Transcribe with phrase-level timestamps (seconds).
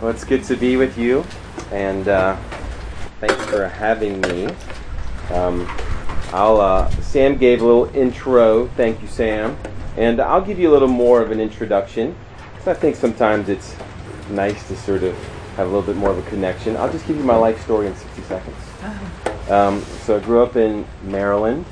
[0.00, 1.26] Well, it's good to be with you,
[1.72, 2.34] and uh,
[3.20, 4.46] thanks for having me.
[5.30, 5.68] Um,
[6.32, 8.68] I'll, uh, Sam gave a little intro.
[8.78, 9.58] Thank you, Sam.
[9.98, 12.16] And I'll give you a little more of an introduction,
[12.54, 13.76] because I think sometimes it's
[14.30, 15.14] nice to sort of
[15.56, 16.78] have a little bit more of a connection.
[16.78, 19.50] I'll just give you my life story in 60 seconds.
[19.50, 21.66] Um, so I grew up in Maryland,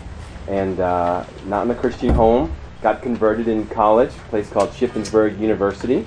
[0.48, 2.54] and uh, not in a Christian home.
[2.82, 6.04] Got converted in college, a place called Shippensburg University.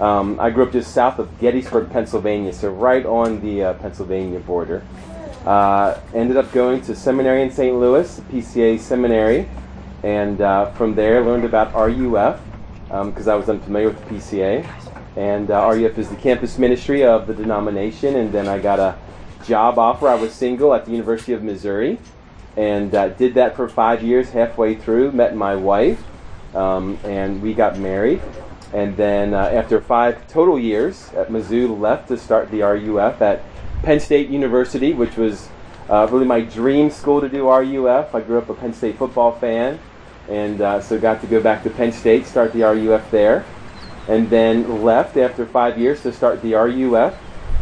[0.00, 4.40] Um, I grew up just south of Gettysburg, Pennsylvania, so right on the uh, Pennsylvania
[4.40, 4.84] border.
[5.46, 7.74] Uh, ended up going to seminary in St.
[7.74, 9.48] Louis, PCA seminary,
[10.02, 12.40] and uh, from there learned about RUF
[12.88, 14.66] because um, I was unfamiliar with the PCA.
[15.16, 18.98] And uh, RUF is the campus ministry of the denomination, and then I got a
[19.46, 20.08] job offer.
[20.08, 21.98] I was single at the University of Missouri,
[22.56, 24.30] and uh, did that for five years.
[24.30, 26.02] Halfway through, met my wife,
[26.54, 28.20] um, and we got married.
[28.72, 33.42] And then uh, after five total years at Mizzou, left to start the RUF at
[33.82, 35.48] Penn State University, which was
[35.88, 38.14] uh, really my dream school to do RUF.
[38.14, 39.78] I grew up a Penn State football fan,
[40.28, 43.44] and uh, so got to go back to Penn State, start the RUF there,
[44.08, 47.16] and then left after five years to start the RUF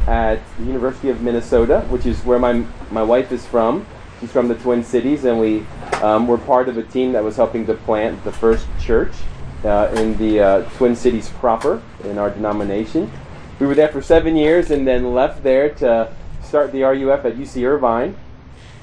[0.07, 3.87] at the University of Minnesota, which is where my my wife is from.
[4.21, 5.67] She's from the Twin Cities, and we
[6.03, 9.13] um, were part of a team that was helping to plant the first church
[9.65, 13.11] in the uh, Twin Cities proper in our denomination.
[13.59, 16.13] We were there for seven years and then left there to
[16.43, 18.17] start the RUF at UC Irvine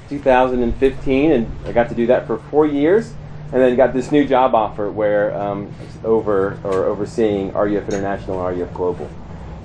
[0.10, 3.14] 2015, and I got to do that for four years.
[3.54, 5.74] And then got this new job offer where um,
[6.06, 9.10] over or overseeing RUF International and RUF Global.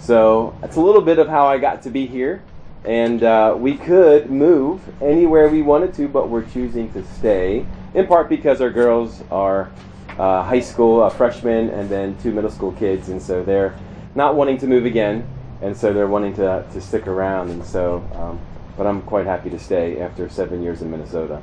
[0.00, 2.42] So that's a little bit of how I got to be here.
[2.84, 8.06] And uh, we could move anywhere we wanted to, but we're choosing to stay, in
[8.06, 9.70] part because our girls are
[10.18, 13.76] uh, high school freshmen and then two middle school kids, and so they're
[14.14, 15.26] not wanting to move again,
[15.62, 17.50] and so they're wanting to, to stick around.
[17.50, 18.40] And so, um,
[18.76, 21.42] but I'm quite happy to stay after seven years in Minnesota.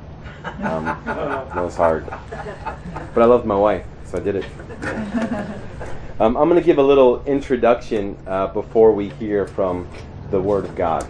[0.62, 4.46] Um, it was hard, but I loved my wife, so I did it.
[6.20, 9.88] Um, I'm going to give a little introduction uh, before we hear from
[10.30, 11.04] the Word of God.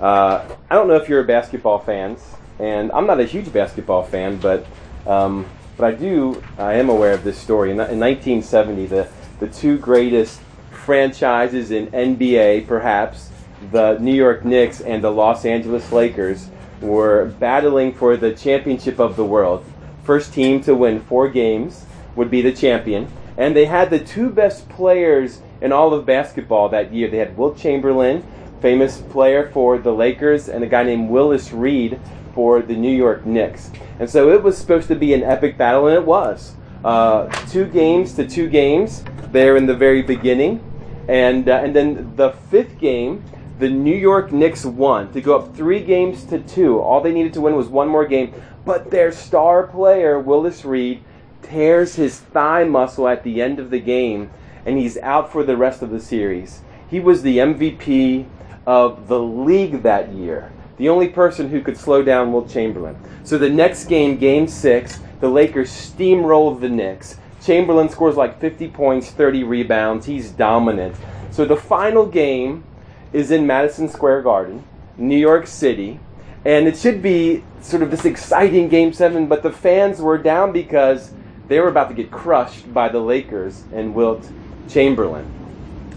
[0.00, 2.24] Uh, I don't know if you're basketball fans,
[2.58, 4.66] and I'm not a huge basketball fan, but
[5.06, 5.46] um,
[5.82, 7.72] but I do I am aware of this story.
[7.72, 9.08] In, in 1970, the
[9.40, 13.30] the two greatest franchises in NBA, perhaps
[13.72, 16.48] the New York Knicks and the Los Angeles Lakers,
[16.80, 19.64] were battling for the championship of the world.
[20.04, 24.30] First team to win four games would be the champion and they had the two
[24.30, 27.10] best players in all of basketball that year.
[27.10, 28.24] They had Wilt Chamberlain,
[28.60, 31.98] famous player for the Lakers, and a guy named Willis Reed
[32.34, 33.70] for the New York Knicks.
[33.98, 36.54] And so it was supposed to be an epic battle, and it was.
[36.84, 40.62] Uh, two games to two games there in the very beginning.
[41.08, 43.24] And, uh, and then the fifth game,
[43.58, 46.80] the New York Knicks won to go up three games to two.
[46.80, 48.34] All they needed to win was one more game.
[48.64, 51.02] But their star player, Willis Reed,
[51.42, 54.30] tears his thigh muscle at the end of the game,
[54.64, 56.62] and he's out for the rest of the series.
[56.88, 58.26] He was the MVP
[58.66, 62.96] of the league that year, the only person who could slow down Wilt Chamberlain.
[63.22, 67.18] So the next game, game six, the Lakers steamroll the Knicks.
[67.40, 70.06] Chamberlain scores like 50 points, 30 rebounds.
[70.06, 70.96] He's dominant.
[71.30, 72.64] So the final game
[73.12, 74.64] is in Madison Square Garden,
[74.96, 76.00] New York City.
[76.44, 80.50] And it should be sort of this exciting game seven, but the fans were down
[80.50, 81.12] because
[81.46, 84.28] they were about to get crushed by the Lakers and Wilt
[84.68, 85.30] Chamberlain.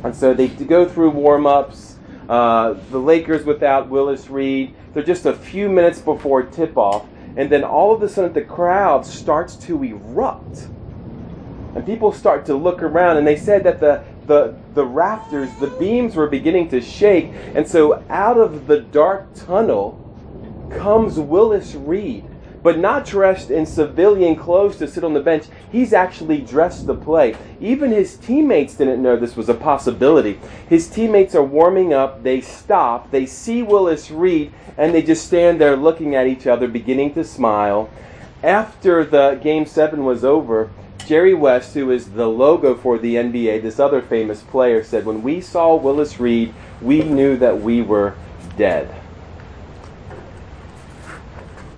[0.03, 1.94] And so they go through warm ups.
[2.29, 4.75] Uh, the Lakers without Willis Reed.
[4.93, 7.05] They're just a few minutes before tip off.
[7.37, 10.67] And then all of a sudden, the crowd starts to erupt.
[11.75, 13.17] And people start to look around.
[13.17, 17.31] And they said that the, the, the rafters, the beams were beginning to shake.
[17.53, 20.01] And so out of the dark tunnel
[20.71, 22.25] comes Willis Reed
[22.65, 25.45] but not dressed in civilian clothes to sit on the bench.
[25.71, 27.35] He's actually dressed to play.
[27.61, 30.39] Even his teammates didn't know this was a possibility.
[30.67, 35.61] His teammates are warming up, they stop, they see Willis Reed, and they just stand
[35.61, 37.87] there looking at each other, beginning to smile.
[38.41, 40.71] After the game seven was over,
[41.05, 45.21] Jerry West, who is the logo for the NBA, this other famous player, said, When
[45.21, 46.51] we saw Willis Reed,
[46.81, 48.15] we knew that we were
[48.57, 49.04] dead.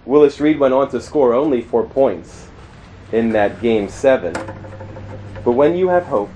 [0.07, 2.47] Willis Reed went on to score only four points
[3.11, 4.31] in that game seven.
[5.43, 6.29] But when you have hope,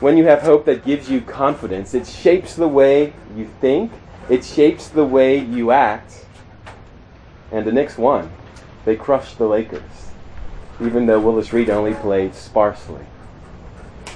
[0.00, 3.90] when you have hope that gives you confidence, it shapes the way you think,
[4.28, 6.26] it shapes the way you act.
[7.50, 8.30] And the Knicks won.
[8.84, 10.10] They crushed the Lakers,
[10.78, 13.06] even though Willis Reed only played sparsely.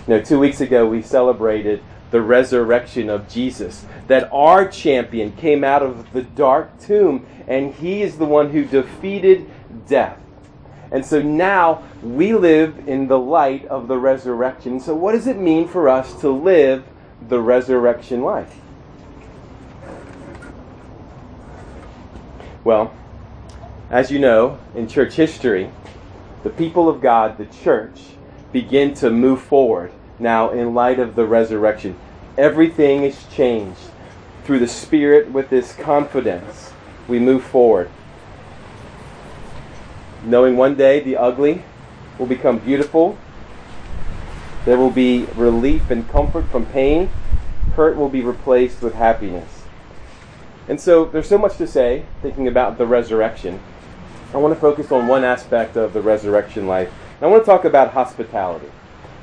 [0.07, 1.83] You know, two weeks ago we celebrated
[2.13, 3.85] the resurrection of Jesus.
[4.07, 8.65] That our champion came out of the dark tomb, and he is the one who
[8.65, 9.51] defeated
[9.89, 10.19] death.
[10.93, 14.79] And so now we live in the light of the resurrection.
[14.79, 16.85] So, what does it mean for us to live
[17.29, 18.55] the resurrection life?
[22.63, 22.95] Well,
[23.91, 25.71] as you know, in church history,
[26.43, 28.01] the people of God, the church,
[28.53, 31.99] begin to move forward now in light of the resurrection.
[32.39, 33.91] Everything is changed.
[34.45, 36.73] Through the Spirit, with this confidence,
[37.07, 37.91] we move forward.
[40.25, 41.63] Knowing one day the ugly
[42.19, 43.19] will become beautiful,
[44.65, 47.11] there will be relief and comfort from pain,
[47.75, 49.65] hurt will be replaced with happiness.
[50.69, 53.61] And so there's so much to say thinking about the resurrection.
[54.33, 56.93] I want to focus on one aspect of the resurrection life.
[57.21, 58.71] I want to talk about hospitality.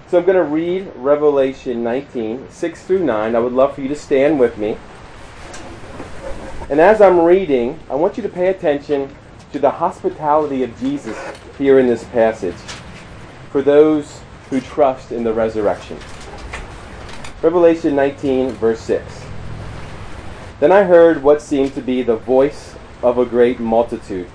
[0.10, 3.36] So I'm going to read Revelation 19, 6 through 9.
[3.36, 4.76] I would love for you to stand with me.
[6.72, 9.16] And as I'm reading, I want you to pay attention
[9.52, 11.16] to the hospitality of Jesus
[11.60, 12.56] here in this passage
[13.52, 16.00] for those who trust in the resurrection.
[17.44, 19.06] Revelation 19, verse 6.
[20.60, 22.74] Then I heard what seemed to be the voice
[23.04, 24.28] of a great multitude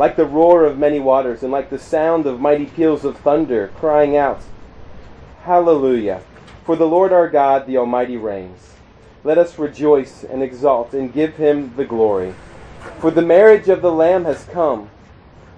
[0.00, 3.70] like the roar of many waters, and like the sound of mighty peals of thunder,
[3.76, 4.40] crying out,
[5.44, 6.22] Hallelujah!
[6.66, 8.74] For the Lord our God, the Almighty, reigns.
[9.24, 12.34] Let us rejoice and exult and give him the glory.
[12.98, 14.90] For the marriage of the Lamb has come,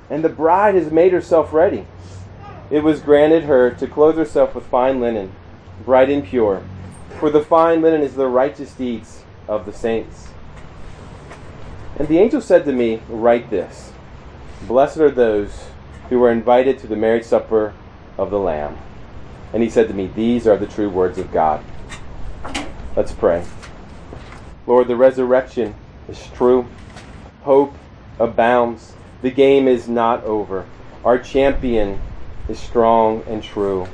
[0.09, 1.87] and the bride has made herself ready.
[2.71, 5.33] It was granted her to clothe herself with fine linen,
[5.85, 6.63] bright and pure,
[7.19, 10.29] for the fine linen is the righteous deeds of the saints.
[11.99, 13.93] And the angel said to me, Write this
[14.69, 15.67] Blessed are those
[16.09, 17.75] who are invited to the marriage supper
[18.17, 18.79] of the Lamb.
[19.53, 21.65] And he said to me, These are the true words of God.
[22.97, 23.45] Let's pray.
[24.67, 25.75] Lord, the resurrection
[26.09, 26.67] is true.
[27.43, 27.75] Hope
[28.19, 28.95] abounds.
[29.23, 30.67] The game is not over.
[31.05, 32.01] Our champion
[32.49, 33.89] is strong and true.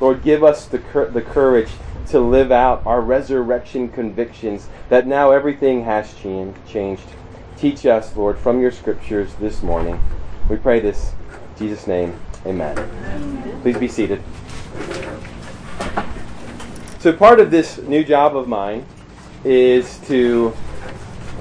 [0.00, 1.70] Lord, give us the, cur- the courage
[2.08, 7.02] to live out our resurrection convictions that now everything has changed.
[7.58, 10.00] Teach us, Lord, from your scriptures this morning.
[10.48, 12.18] We pray this in Jesus' name.
[12.46, 13.60] Amen.
[13.62, 14.22] Please be seated.
[17.00, 18.84] So, part of this new job of mine
[19.44, 20.52] is to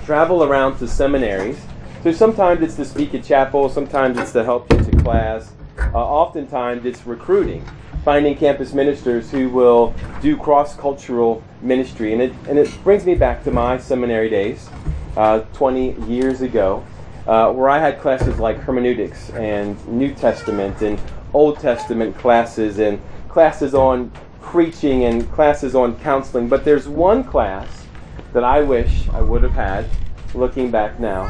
[0.06, 1.60] travel around to seminaries.
[2.04, 5.52] So, sometimes it's to speak at chapel, sometimes it's to help teach a class.
[5.80, 7.68] Uh, oftentimes, it's recruiting,
[8.06, 12.14] finding campus ministers who will do cross cultural ministry.
[12.14, 14.70] And it, and it brings me back to my seminary days
[15.18, 16.86] uh, 20 years ago,
[17.26, 21.00] uh, where I had classes like hermeneutics and New Testament and
[21.34, 23.02] Old Testament classes and
[23.38, 24.12] classes on
[24.42, 26.50] preaching and classes on counseling.
[26.50, 27.86] But there's one class
[28.34, 29.86] that I wish I would have had,
[30.34, 31.26] looking back now,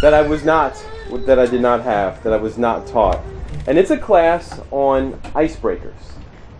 [0.00, 0.72] that I was not,
[1.10, 3.20] that I did not have, that I was not taught.
[3.66, 5.92] And it's a class on icebreakers.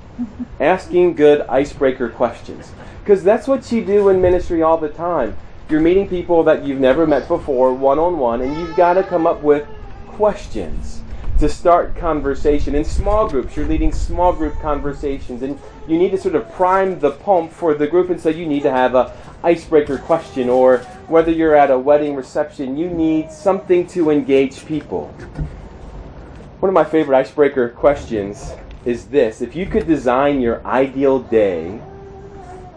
[0.61, 2.73] Asking good icebreaker questions.
[3.03, 5.35] Because that's what you do in ministry all the time.
[5.71, 9.03] You're meeting people that you've never met before, one on one, and you've got to
[9.03, 9.67] come up with
[10.09, 11.02] questions
[11.43, 12.77] to start conversation.
[12.77, 15.59] In small groups, you're leading small group conversations, and
[15.89, 18.63] you need to sort of prime the pump for the group, and so you need
[18.63, 19.13] to have a
[19.43, 25.09] icebreaker question, or whether you're at a wedding reception, you need something to engage people.
[26.61, 28.53] One of my favorite icebreaker questions
[28.85, 31.81] is this If you could design your ideal day,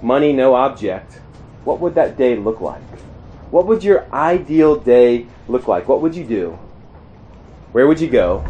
[0.01, 1.19] money no object,
[1.65, 2.81] what would that day look like?
[3.51, 5.87] What would your ideal day look like?
[5.87, 6.57] What would you do?
[7.75, 8.41] Where would you go?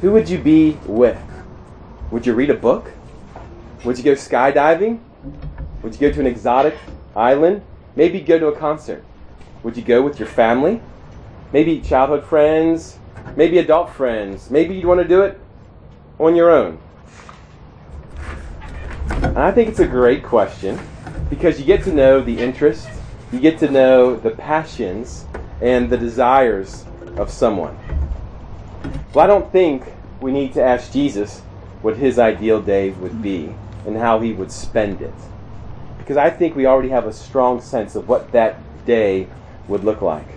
[0.00, 1.16] Who would you be with?
[2.10, 2.90] Would you read a book?
[3.84, 4.98] Would you go skydiving?
[5.80, 6.74] Would you go to an exotic
[7.14, 7.62] island?
[7.94, 9.04] Maybe go to a concert.
[9.62, 10.80] Would you go with your family?
[11.52, 12.98] Maybe childhood friends?
[13.36, 14.50] Maybe adult friends?
[14.50, 15.38] Maybe you'd want to do it
[16.18, 16.80] on your own.
[19.08, 20.80] And I think it's a great question
[21.30, 22.88] because you get to know the interests,
[23.30, 25.26] you get to know the passions
[25.60, 26.84] and the desires
[27.18, 27.78] of someone.
[29.16, 29.82] Well, I don't think
[30.20, 31.40] we need to ask Jesus
[31.80, 33.54] what his ideal day would be
[33.86, 35.14] and how he would spend it.
[35.96, 39.26] Because I think we already have a strong sense of what that day
[39.68, 40.28] would look like.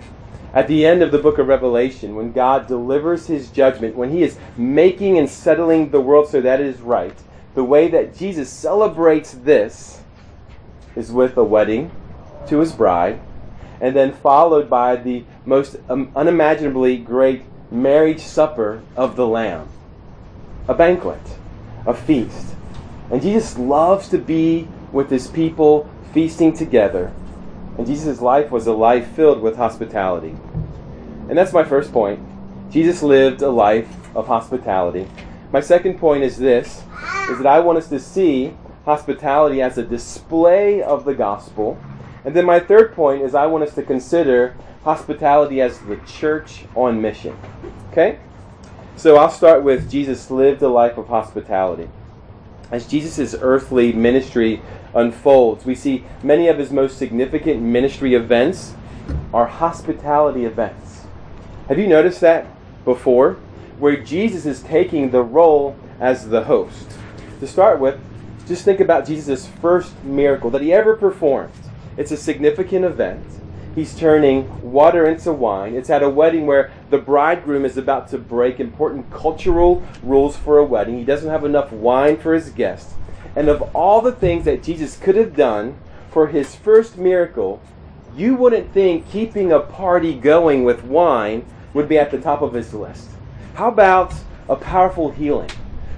[0.54, 4.22] At the end of the book of Revelation, when God delivers his judgment, when he
[4.22, 7.18] is making and settling the world so that it is right,
[7.54, 10.00] the way that Jesus celebrates this
[10.96, 11.90] is with a wedding
[12.48, 13.20] to his bride,
[13.78, 19.68] and then followed by the most um, unimaginably great marriage supper of the Lamb
[20.68, 21.20] a banquet,
[21.84, 22.54] a feast.
[23.10, 27.12] And Jesus loves to be with his people, feasting together.
[27.76, 30.36] And Jesus' life was a life filled with hospitality.
[31.28, 32.20] And that's my first point.
[32.70, 35.08] Jesus lived a life of hospitality.
[35.52, 36.84] My second point is this
[37.30, 41.78] is that I want us to see hospitality as a display of the gospel.
[42.24, 46.64] And then my third point is I want us to consider hospitality as the church
[46.74, 47.36] on mission.
[47.90, 48.18] Okay?
[48.96, 51.88] So I'll start with Jesus lived a life of hospitality.
[52.70, 54.62] As Jesus' earthly ministry
[54.94, 58.74] unfolds, we see many of his most significant ministry events
[59.32, 61.06] are hospitality events.
[61.68, 62.46] Have you noticed that
[62.84, 63.34] before?
[63.78, 66.92] Where Jesus is taking the role as the host.
[67.40, 67.98] To start with,
[68.46, 71.52] just think about Jesus' first miracle that he ever performed.
[71.96, 73.24] It's a significant event.
[73.74, 75.74] He's turning water into wine.
[75.74, 80.58] It's at a wedding where the bridegroom is about to break important cultural rules for
[80.58, 80.98] a wedding.
[80.98, 82.94] He doesn't have enough wine for his guests.
[83.36, 85.76] And of all the things that Jesus could have done
[86.10, 87.62] for his first miracle,
[88.16, 92.54] you wouldn't think keeping a party going with wine would be at the top of
[92.54, 93.08] his list.
[93.54, 94.12] How about
[94.48, 95.50] a powerful healing?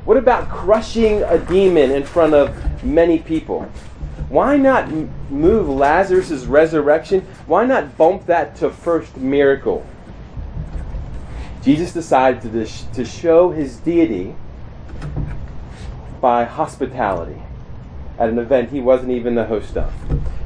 [0.04, 3.70] What about crushing a demon in front of many people?
[4.32, 4.90] Why not
[5.30, 7.20] move Lazarus' resurrection?
[7.44, 9.86] Why not bump that to first miracle?
[11.62, 14.34] Jesus decided to, to show his deity
[16.22, 17.42] by hospitality
[18.18, 19.92] at an event he wasn't even the host of.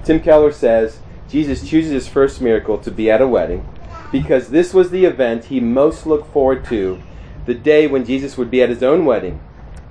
[0.02, 3.64] Tim Keller says Jesus chooses his first miracle to be at a wedding
[4.10, 7.00] because this was the event he most looked forward to
[7.44, 9.38] the day when Jesus would be at his own wedding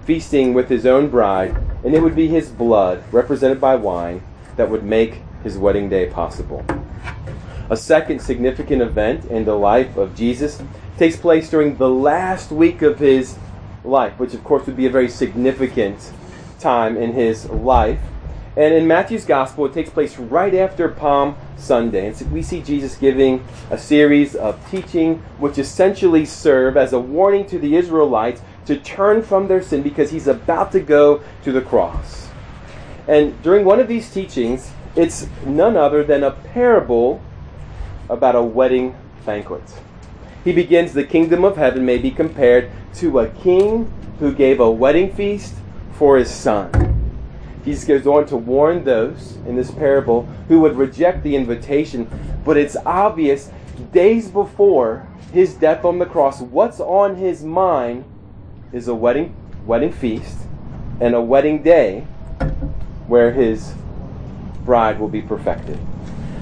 [0.06, 4.24] feasting with his own bride, and it would be his blood, represented by wine,
[4.56, 6.64] that would make his wedding day possible.
[7.70, 10.62] A second significant event in the life of Jesus
[10.98, 13.38] takes place during the last week of his
[13.84, 16.12] life, which of course would be a very significant
[16.60, 18.00] time in his life.
[18.58, 22.08] And in Matthew's gospel, it takes place right after Palm Sunday.
[22.08, 27.00] And so we see Jesus giving a series of teaching which essentially serve as a
[27.00, 31.52] warning to the Israelites to turn from their sin because he's about to go to
[31.52, 32.30] the cross.
[33.08, 37.22] And during one of these teachings, it's none other than a parable
[38.10, 38.96] about a wedding
[39.26, 39.64] banquet.
[40.44, 44.72] He begins the kingdom of heaven may be compared to a king who gave a
[44.72, 45.56] wedding feast
[45.94, 46.72] for his son.
[47.64, 52.08] He goes on to warn those in this parable who would reject the invitation,
[52.46, 53.52] but it's obvious
[53.92, 58.06] days before his death on the cross, what's on his mind
[58.72, 60.38] is a wedding wedding feast
[61.00, 62.02] and a wedding day
[63.08, 63.74] where his
[64.64, 65.80] bride will be perfected.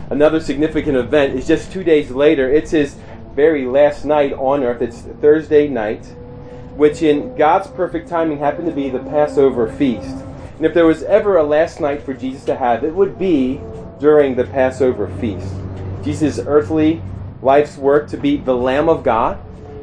[0.10, 2.50] Another significant event is just two days later.
[2.50, 2.96] It's his
[3.34, 4.82] very last night on earth.
[4.82, 6.06] It's Thursday night,
[6.76, 10.16] which in God's perfect timing happened to be the Passover feast.
[10.58, 13.60] And if there was ever a last night for Jesus to have, it would be
[14.00, 15.54] during the Passover feast.
[16.04, 17.02] Jesus' earthly
[17.42, 19.40] life's work to be the Lamb of God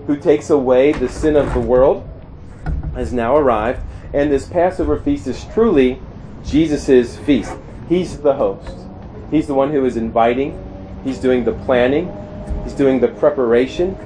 [0.06, 2.08] who takes away the sin of the world
[2.94, 3.80] has now arrived,
[4.12, 6.00] and this Passover feast is truly
[6.44, 7.56] Jesus' feast.
[7.88, 8.76] He's the host.
[9.30, 10.56] He's the one who is inviting.
[11.04, 12.12] He's doing the planning.
[12.64, 13.96] He's doing the preparation.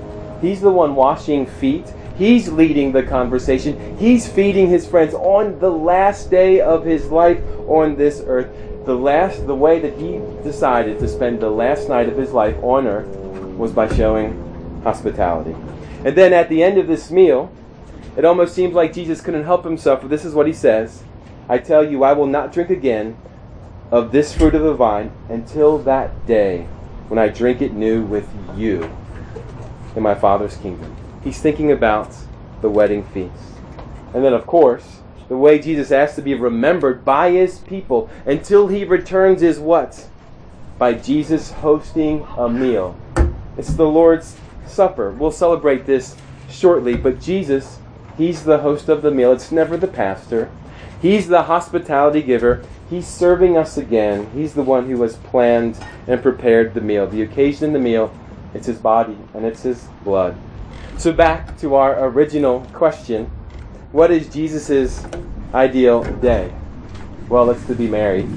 [0.41, 1.93] He's the one washing feet.
[2.17, 3.97] He's leading the conversation.
[3.99, 8.49] He's feeding his friends on the last day of his life on this earth.
[8.85, 12.57] The last the way that he decided to spend the last night of his life
[12.63, 13.09] on earth
[13.57, 15.57] was by showing hospitality.
[16.05, 17.51] And then at the end of this meal,
[18.17, 21.03] it almost seems like Jesus couldn't help himself, but this is what he says
[21.49, 23.17] I tell you, I will not drink again
[23.91, 26.63] of this fruit of the vine until that day
[27.09, 28.91] when I drink it new with you
[29.95, 30.97] in my Father's kingdom.
[31.23, 32.15] He's thinking about
[32.63, 33.33] the wedding feast.
[34.15, 38.69] And then, of course, the way Jesus asks to be remembered by his people until
[38.69, 40.09] he returns is what?
[40.79, 42.97] By Jesus hosting a meal.
[43.57, 45.11] It's the Lord's Supper.
[45.11, 46.17] We'll celebrate this
[46.49, 47.79] shortly, but Jesus
[48.17, 49.33] He's the host of the meal.
[49.33, 50.51] It's never the pastor.
[51.01, 52.63] He's the hospitality giver.
[52.89, 54.31] He's serving us again.
[54.33, 57.07] He's the one who has planned and prepared the meal.
[57.07, 58.15] The occasion the meal,
[58.55, 60.37] it's his body and it's his blood.
[60.97, 63.31] So back to our original question.
[63.93, 65.05] What is Jesus'
[65.53, 66.53] ideal day?
[67.29, 68.29] Well, it's to be married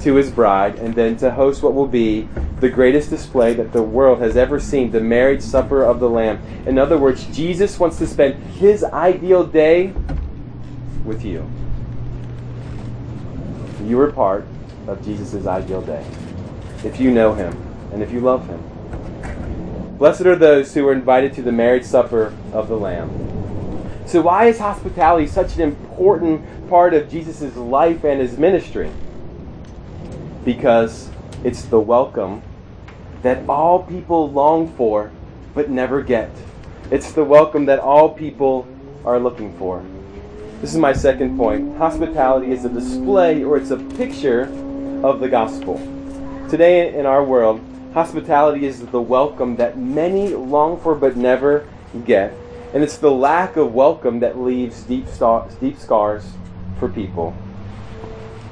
[0.00, 2.28] to his bride and then to host what will be
[2.60, 6.42] the greatest display that the world has ever seen the marriage supper of the Lamb.
[6.66, 9.92] In other words, Jesus wants to spend his ideal day
[11.04, 11.48] with you.
[13.84, 14.46] You are part
[14.86, 16.04] of Jesus' ideal day
[16.84, 17.52] if you know him
[17.92, 18.62] and if you love him.
[19.98, 23.10] Blessed are those who are invited to the marriage supper of the Lamb.
[24.06, 28.90] So, why is hospitality such an important part of Jesus' life and his ministry
[30.44, 31.10] because
[31.44, 32.42] it's the welcome
[33.22, 35.10] that all people long for
[35.54, 36.30] but never get.
[36.90, 38.66] It's the welcome that all people
[39.04, 39.84] are looking for.
[40.60, 41.76] This is my second point.
[41.76, 44.42] Hospitality is a display or it's a picture
[45.02, 45.78] of the gospel.
[46.48, 47.60] Today in our world,
[47.94, 51.66] hospitality is the welcome that many long for but never
[52.04, 52.34] get.
[52.72, 55.06] And it's the lack of welcome that leaves deep,
[55.60, 56.24] deep scars
[56.78, 57.34] for people.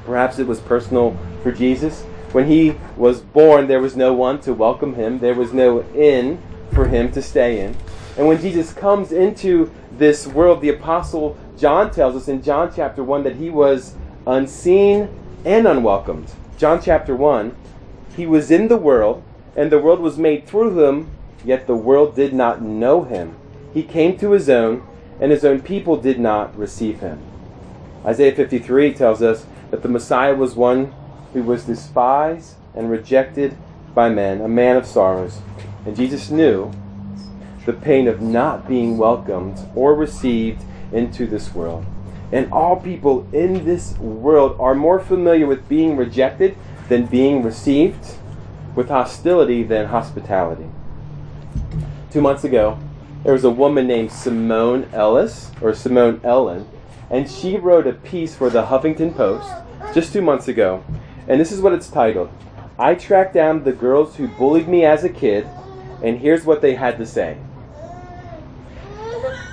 [0.05, 2.03] Perhaps it was personal for Jesus.
[2.31, 6.41] When he was born, there was no one to welcome him, there was no inn
[6.73, 7.75] for him to stay in.
[8.17, 13.03] And when Jesus comes into this world, the Apostle John tells us in John chapter
[13.03, 13.95] 1 that he was
[14.27, 15.09] unseen
[15.43, 16.31] and unwelcomed.
[16.57, 17.55] John chapter 1
[18.15, 19.23] He was in the world,
[19.55, 21.09] and the world was made through him,
[21.43, 23.35] yet the world did not know him.
[23.73, 24.85] He came to his own,
[25.19, 27.21] and his own people did not receive him.
[28.05, 30.93] Isaiah 53 tells us that the Messiah was one
[31.33, 33.57] who was despised and rejected
[33.93, 35.39] by men, a man of sorrows.
[35.85, 36.71] And Jesus knew
[37.65, 41.85] the pain of not being welcomed or received into this world.
[42.31, 46.55] And all people in this world are more familiar with being rejected
[46.87, 48.15] than being received,
[48.75, 50.69] with hostility than hospitality.
[52.11, 52.79] Two months ago,
[53.23, 56.67] there was a woman named Simone Ellis, or Simone Ellin,
[57.09, 59.51] and she wrote a piece for the Huffington Post
[59.93, 60.83] just two months ago.
[61.29, 62.29] And this is what it's titled
[62.77, 65.47] I tracked down the girls who bullied me as a kid,
[66.03, 67.37] and here's what they had to say.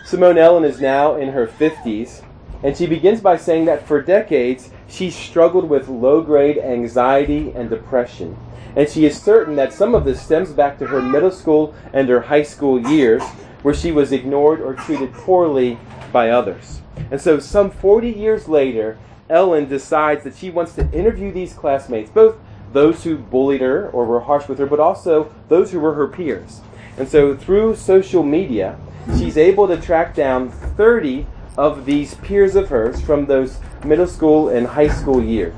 [0.04, 2.22] Simone Ellin is now in her 50s,
[2.62, 7.68] and she begins by saying that for decades she struggled with low grade anxiety and
[7.68, 8.36] depression.
[8.76, 12.08] And she is certain that some of this stems back to her middle school and
[12.08, 13.22] her high school years,
[13.62, 15.78] where she was ignored or treated poorly
[16.12, 16.80] by others.
[17.10, 22.10] And so, some 40 years later, Ellin decides that she wants to interview these classmates,
[22.10, 22.36] both
[22.72, 26.06] those who bullied her or were harsh with her, but also those who were her
[26.06, 26.60] peers.
[26.96, 28.78] And so, through social media,
[29.18, 34.48] she's able to track down 30 of these peers of hers from those middle school
[34.48, 35.54] and high school years.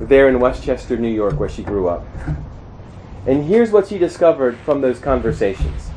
[0.00, 2.06] There in Westchester, New York, where she grew up.
[3.26, 5.88] And here's what she discovered from those conversations.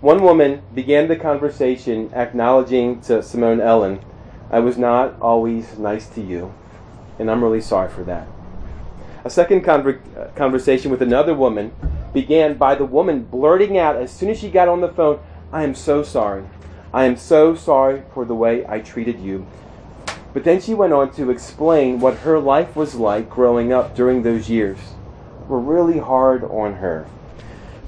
[0.00, 4.00] One woman began the conversation acknowledging to Simone Ellin,
[4.54, 6.54] I was not always nice to you,
[7.18, 8.28] and I'm really sorry for that.
[9.24, 11.72] A second conver- uh, conversation with another woman
[12.12, 15.18] began by the woman blurting out as soon as she got on the phone,
[15.52, 16.44] I am so sorry.
[16.92, 19.44] I am so sorry for the way I treated you.
[20.32, 24.22] But then she went on to explain what her life was like growing up during
[24.22, 24.78] those years.
[25.48, 27.06] Were really hard on her.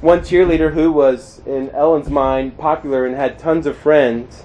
[0.00, 4.42] One cheerleader who was, in Ellin's mind, popular and had tons of friends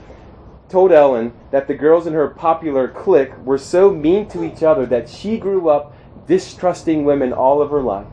[0.71, 4.85] told Ellin that the girls in her popular clique were so mean to each other
[4.87, 5.93] that she grew up
[6.27, 8.07] distrusting women all of her life.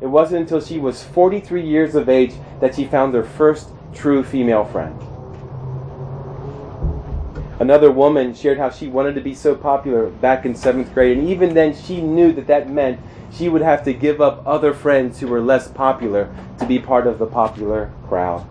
[0.00, 4.22] It wasn't until she was 43 years of age that she found her first true
[4.22, 5.00] female friend.
[7.60, 11.28] Another woman shared how she wanted to be so popular back in seventh grade, and
[11.28, 13.00] even then she knew that that meant
[13.32, 17.06] she would have to give up other friends who were less popular to be part
[17.06, 18.42] of the popular crowd.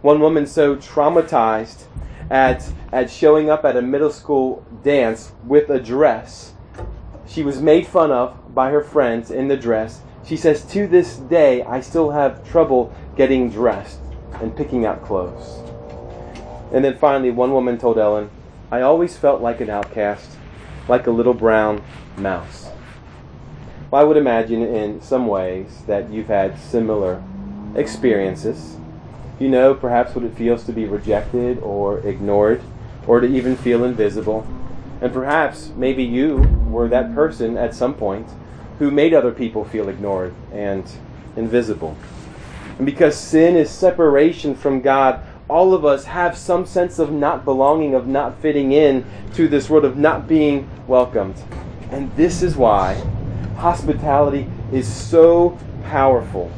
[0.00, 1.84] One woman so traumatized
[2.30, 6.54] at, at showing up at a middle school dance with a dress,
[7.26, 11.16] she was made fun of by her friends in the dress she says, To this
[11.16, 13.98] day, I still have trouble getting dressed
[14.34, 15.58] and picking out clothes.
[16.72, 18.30] And then finally, one woman told Ellin,
[18.70, 20.30] I always felt like an outcast,
[20.88, 21.82] like a little brown
[22.16, 22.68] mouse.
[23.90, 27.22] Well, I would imagine in some ways that you've had similar
[27.74, 28.76] experiences.
[29.40, 32.60] You know perhaps what it feels to be rejected or ignored
[33.06, 34.46] or to even feel invisible.
[35.00, 36.36] And perhaps maybe you
[36.68, 38.28] were that person at some point
[38.78, 40.84] who made other people feel ignored and
[41.36, 41.96] invisible.
[42.76, 47.46] And because sin is separation from God, all of us have some sense of not
[47.46, 51.42] belonging, of not fitting in to this world, of not being welcomed.
[51.90, 53.02] And this is why
[53.56, 56.52] hospitality is so powerful.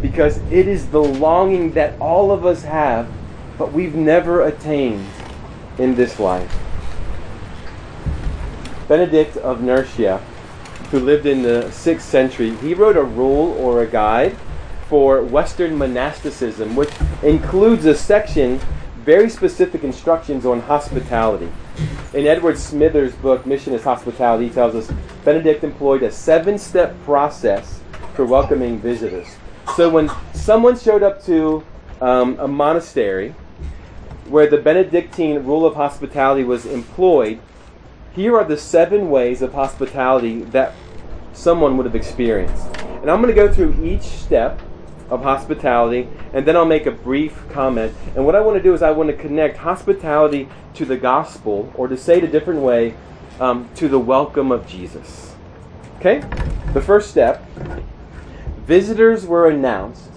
[0.00, 3.08] Because it is the longing that all of us have,
[3.58, 5.06] but we've never attained
[5.78, 6.52] in this life.
[8.88, 10.20] Benedict of Nursia
[10.94, 14.36] who lived in the 6th century, he wrote a rule or a guide
[14.88, 16.92] for Western monasticism, which
[17.22, 18.60] includes a section
[19.04, 21.50] very specific instructions on hospitality.
[22.14, 24.90] In Edward Smither's book, Mission as Hospitality, he tells us
[25.24, 27.80] Benedict employed a seven step process
[28.14, 29.26] for welcoming visitors.
[29.76, 31.64] So when someone showed up to
[32.00, 33.34] um, a monastery,
[34.26, 37.40] where the Benedictine rule of hospitality was employed,
[38.14, 40.72] here are the seven ways of hospitality that
[41.32, 42.66] someone would have experienced.
[43.02, 44.60] And I'm going to go through each step
[45.10, 47.92] of hospitality, and then I'll make a brief comment.
[48.14, 51.70] And what I want to do is I want to connect hospitality to the gospel,
[51.74, 52.94] or to say it a different way,
[53.40, 55.34] um, to the welcome of Jesus.
[55.98, 56.20] Okay?
[56.72, 57.44] The first step
[58.66, 60.10] visitors were announced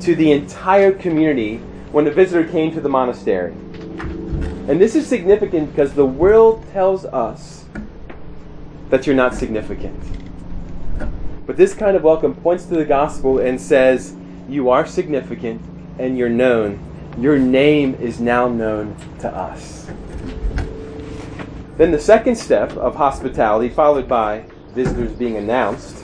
[0.00, 1.56] to the entire community
[1.90, 3.52] when a visitor came to the monastery.
[3.52, 7.64] And this is significant because the world tells us
[8.90, 10.00] that you're not significant.
[11.44, 14.14] But this kind of welcome points to the gospel and says,
[14.48, 15.60] You are significant
[15.98, 16.78] and you're known.
[17.18, 19.86] Your name is now known to us.
[21.76, 26.01] Then the second step of hospitality, followed by visitors being announced,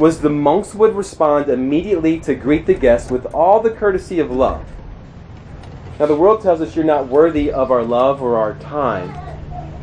[0.00, 4.30] was the monks would respond immediately to greet the guests with all the courtesy of
[4.30, 4.64] love.
[5.98, 9.12] Now, the world tells us you're not worthy of our love or our time.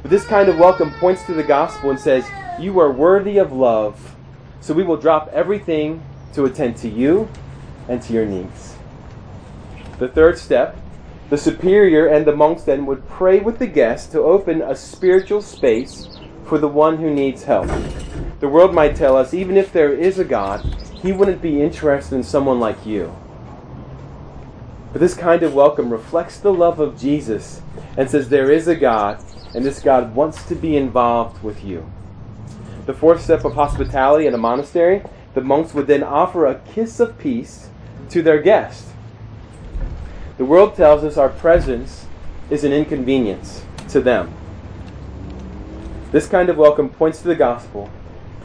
[0.02, 2.28] But this kind of welcome points to the gospel and says,
[2.60, 4.16] You are worthy of love,
[4.60, 6.02] so we will drop everything
[6.34, 7.30] to attend to you
[7.88, 8.76] and to your needs.
[10.00, 10.76] The third step
[11.30, 15.42] the superior and the monks then would pray with the guests to open a spiritual
[15.42, 16.17] space
[16.48, 17.70] for the one who needs help.
[18.40, 20.62] The world might tell us, even if there is a God,
[21.02, 23.16] he wouldn't be interested in someone like you.
[24.94, 27.62] But this kind of welcome reflects the love of Jesus
[27.98, 31.90] and says there is a God, and this God wants to be involved with you.
[32.86, 37.00] The fourth step of hospitality in a monastery, the monks would then offer a kiss
[37.00, 37.70] of peace
[38.10, 38.88] to their guest.
[40.38, 42.06] The world tells us our presence
[42.50, 44.37] is an inconvenience to them.
[46.10, 47.90] This kind of welcome points to the gospel,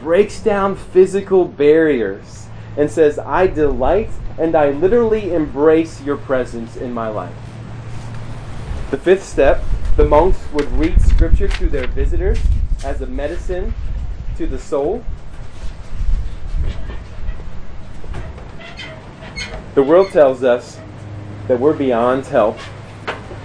[0.01, 6.91] breaks down physical barriers, and says, I delight and I literally embrace your presence in
[6.91, 7.33] my life.
[8.91, 9.63] The fifth step
[9.95, 12.39] the monks would read scripture to their visitors
[12.83, 13.73] as a medicine
[14.35, 15.05] to the soul.
[19.73, 20.81] The world tells us
[21.47, 22.57] that we're beyond help.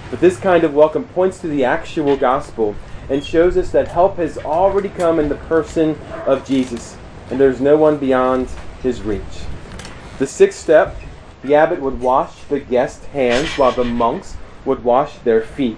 [0.09, 2.75] But this kind of welcome points to the actual gospel
[3.09, 6.97] and shows us that help has already come in the person of Jesus,
[7.29, 8.49] and there's no one beyond
[8.81, 9.23] his reach.
[10.19, 10.95] The sixth step
[11.41, 15.77] the abbot would wash the guest's hands while the monks would wash their feet.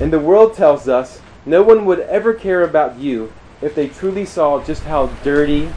[0.00, 4.24] And the world tells us no one would ever care about you if they truly
[4.24, 5.68] saw just how dirty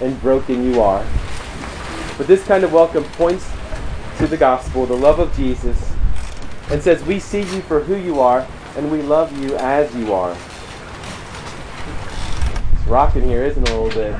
[0.00, 1.06] and broken you are.
[2.18, 3.48] But this kind of welcome points
[4.18, 5.92] to the gospel, the love of Jesus,
[6.70, 10.12] and says, We see you for who you are, and we love you as you
[10.12, 10.36] are.
[12.72, 14.14] It's rocking here, isn't it, a little bit?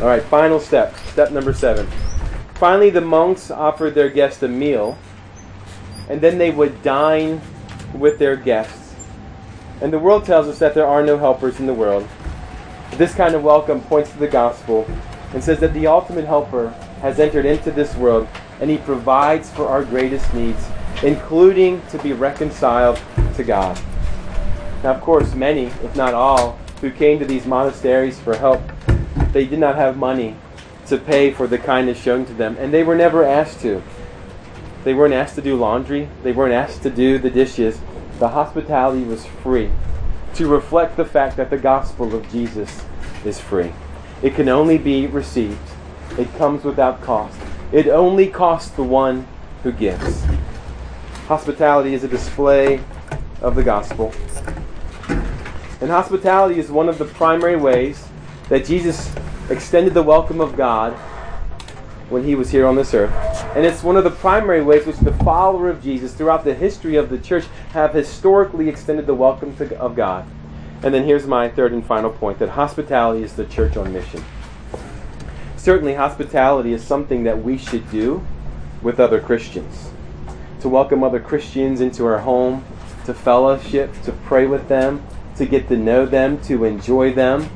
[0.00, 0.96] All right, final step.
[1.12, 1.86] Step number seven.
[2.54, 4.98] Finally, the monks offered their guests a meal,
[6.08, 7.40] and then they would dine
[7.94, 8.94] with their guests.
[9.80, 12.06] And the world tells us that there are no helpers in the world.
[12.92, 14.86] This kind of welcome points to the gospel
[15.32, 18.28] and says that the ultimate helper has entered into this world
[18.60, 20.66] and he provides for our greatest needs,
[21.02, 23.00] including to be reconciled
[23.36, 23.78] to God.
[24.82, 28.62] Now, of course, many, if not all, who came to these monasteries for help,
[29.32, 30.36] they did not have money
[30.86, 33.82] to pay for the kindness shown to them, and they were never asked to.
[34.84, 37.80] They weren't asked to do laundry, they weren't asked to do the dishes.
[38.18, 39.70] The hospitality was free
[40.34, 42.84] to reflect the fact that the gospel of Jesus
[43.24, 43.72] is free.
[44.22, 45.58] It can only be received,
[46.18, 47.38] it comes without cost.
[47.72, 49.26] It only costs the one
[49.62, 50.24] who gives.
[51.26, 52.80] Hospitality is a display
[53.40, 54.12] of the gospel.
[55.80, 58.08] And hospitality is one of the primary ways
[58.48, 59.14] that Jesus
[59.50, 60.94] extended the welcome of God
[62.10, 63.12] when he was here on this earth.
[63.56, 66.96] And it's one of the primary ways which the follower of Jesus throughout the history
[66.96, 70.26] of the church have historically extended the welcome to, of God.
[70.82, 74.22] And then here's my third and final point that hospitality is the church on mission.
[75.64, 78.22] Certainly, hospitality is something that we should do
[78.82, 79.88] with other Christians.
[80.60, 82.62] To welcome other Christians into our home,
[83.06, 85.02] to fellowship, to pray with them,
[85.36, 87.48] to get to know them, to enjoy them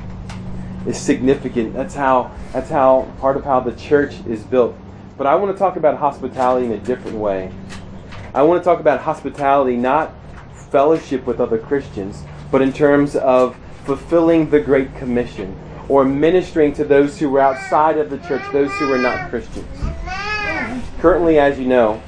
[0.87, 1.75] is significant.
[1.75, 4.75] That's how that's how part of how the church is built.
[5.19, 7.53] But I want to talk about hospitality in a different way.
[8.33, 10.15] I want to talk about hospitality not
[10.71, 15.55] fellowship with other Christians, but in terms of fulfilling the Great Commission
[15.89, 19.67] or ministering to those who were outside of the church, those who were not Christians.
[21.01, 22.03] Currently, as you know,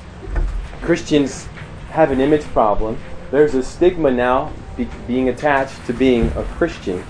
[0.82, 1.46] Christians
[1.90, 2.98] have an image problem.
[3.30, 7.02] There's a stigma now be, being attached to being a Christian.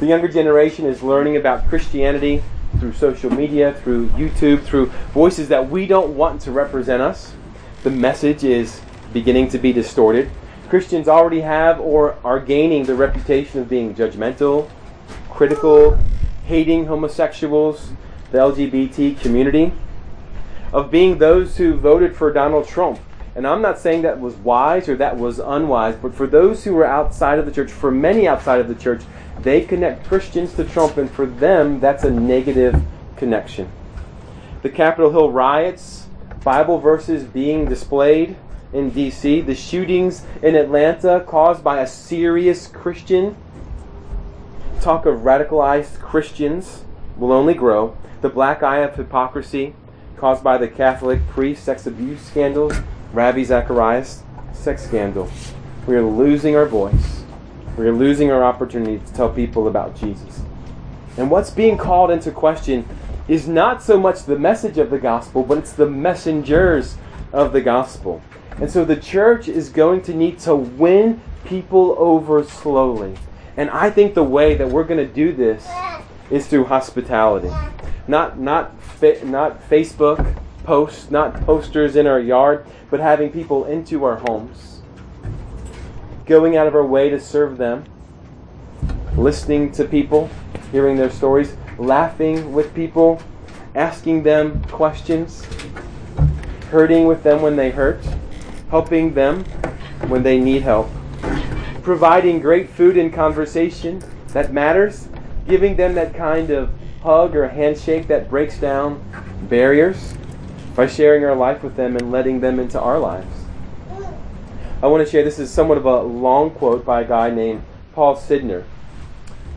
[0.00, 2.42] The younger generation is learning about Christianity
[2.78, 7.32] through social media, through YouTube, through voices that we don't want to represent us.
[7.82, 8.80] The message is
[9.12, 10.30] beginning to be distorted.
[10.68, 14.68] Christians already have or are gaining the reputation of being judgmental,
[15.30, 15.98] critical,
[16.48, 17.90] hating homosexuals,
[18.32, 19.70] the LGBT community,
[20.72, 22.98] of being those who voted for Donald Trump.
[23.34, 26.72] And I'm not saying that was wise or that was unwise, but for those who
[26.72, 29.02] were outside of the church, for many outside of the church,
[29.40, 32.80] they connect Christians to Trump, and for them, that's a negative
[33.16, 33.70] connection.
[34.62, 36.06] The Capitol Hill riots,
[36.42, 38.36] Bible verses being displayed
[38.72, 43.36] in D.C., the shootings in Atlanta caused by a serious Christian,
[44.80, 46.84] talk of radicalized Christians
[47.16, 47.96] will only grow.
[48.20, 49.74] The black eye of hypocrisy
[50.16, 52.72] caused by the Catholic priest sex abuse scandal,
[53.12, 55.30] Ravi Zacharias sex scandal.
[55.86, 57.22] We are losing our voice.
[57.76, 60.42] We are losing our opportunity to tell people about Jesus.
[61.16, 62.88] And what's being called into question
[63.28, 66.96] is not so much the message of the gospel, but it's the messengers
[67.32, 68.22] of the gospel.
[68.60, 73.16] And so the church is going to need to win people over slowly.
[73.58, 75.68] And I think the way that we're going to do this
[76.30, 77.50] is through hospitality.
[78.06, 84.16] Not not not Facebook posts, not posters in our yard, but having people into our
[84.16, 84.78] homes
[86.28, 87.82] going out of our way to serve them,
[89.16, 90.28] listening to people,
[90.70, 93.20] hearing their stories, laughing with people,
[93.74, 95.46] asking them questions,
[96.70, 97.98] hurting with them when they hurt,
[98.68, 99.42] helping them
[100.08, 100.90] when they need help,
[101.88, 105.08] providing great food and conversation that matters,
[105.48, 106.68] giving them that kind of
[107.02, 109.02] hug or handshake that breaks down
[109.48, 110.12] barriers
[110.76, 113.34] by sharing our life with them and letting them into our lives.
[114.82, 117.62] I want to share this is somewhat of a long quote by a guy named
[117.94, 118.64] Paul Sidner.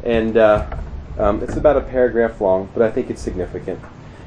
[0.05, 0.77] And uh,
[1.19, 3.81] um, it's about a paragraph long, but I think it's significant.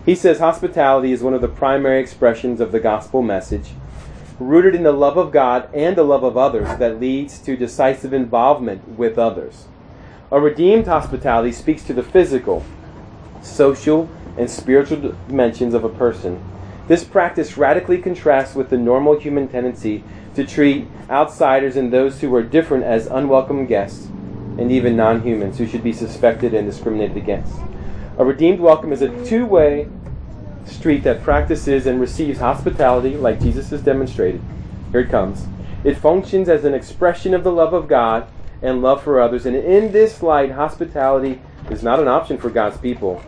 [0.05, 3.71] He says hospitality is one of the primary expressions of the gospel message,
[4.39, 8.13] rooted in the love of God and the love of others that leads to decisive
[8.13, 9.67] involvement with others.
[10.33, 12.65] A redeemed hospitality speaks to the physical,
[13.43, 16.43] social, and spiritual dimensions of a person.
[16.89, 20.03] This practice radically contrasts with the normal human tendency
[20.35, 24.07] to treat outsiders and those who are different as unwelcome guests
[24.59, 27.55] and even non humans who should be suspected and discriminated against.
[28.19, 29.89] A redeemed welcome is a two way
[30.67, 34.41] street that practices and receives hospitality like Jesus has demonstrated.
[34.91, 35.47] Here it comes.
[35.85, 38.27] It functions as an expression of the love of God
[38.63, 42.79] and love for others, and in this light, hospitality is not an option for God's
[42.79, 43.23] people,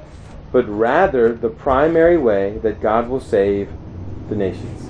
[0.52, 3.70] but rather the primary way that God will save
[4.28, 4.86] the nations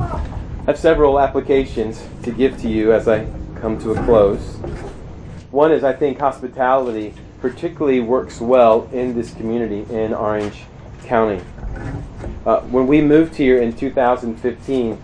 [0.00, 3.26] I have several applications to give to you as I
[3.60, 4.56] come to a close.
[5.50, 10.62] One is I think hospitality particularly works well in this community in Orange
[11.10, 11.42] County.
[12.46, 14.96] Uh, when we moved here in 2015,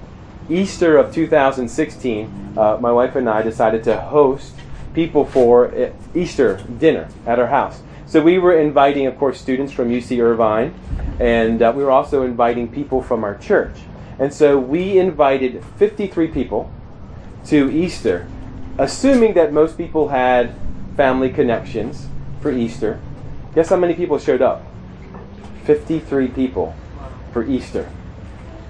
[0.49, 4.55] Easter of 2016, uh, my wife and I decided to host
[4.95, 7.83] people for uh, Easter dinner at our house.
[8.07, 10.73] So we were inviting, of course, students from UC Irvine,
[11.19, 13.75] and uh, we were also inviting people from our church.
[14.21, 16.71] And so we invited 53 people
[17.47, 18.29] to Easter,
[18.79, 20.55] assuming that most people had
[20.97, 22.07] family connections
[22.41, 23.01] for Easter.
[23.57, 24.63] Guess how many people showed up?
[25.67, 26.75] 53 people
[27.33, 27.91] for Easter.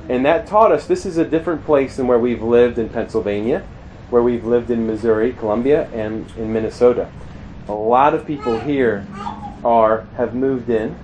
[0.08, 3.66] And that taught us this is a different place than where we've lived in Pennsylvania,
[4.10, 7.10] where we've lived in Missouri, Columbia, and in Minnesota.
[7.68, 9.06] A lot of people here
[9.64, 10.96] are have moved in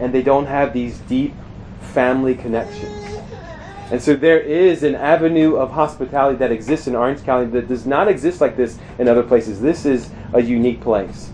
[0.00, 1.34] and they don't have these deep
[1.80, 3.02] family connections.
[3.90, 7.86] And so there is an avenue of hospitality that exists in Orange County that does
[7.86, 9.60] not exist like this in other places.
[9.60, 11.30] This is a unique place.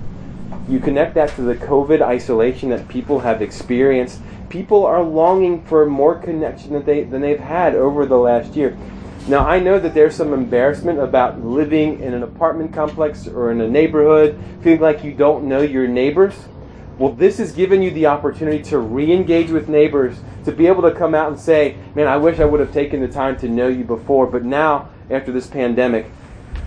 [0.69, 4.21] You connect that to the COVID isolation that people have experienced.
[4.49, 8.77] People are longing for more connection than, they, than they've had over the last year.
[9.29, 13.61] Now, I know that there's some embarrassment about living in an apartment complex or in
[13.61, 16.35] a neighborhood, feeling like you don't know your neighbors.
[16.99, 20.83] Well, this has given you the opportunity to re engage with neighbors, to be able
[20.83, 23.49] to come out and say, Man, I wish I would have taken the time to
[23.49, 26.07] know you before, but now, after this pandemic,